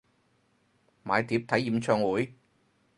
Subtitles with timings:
[1.03, 2.33] 買碟睇演唱會？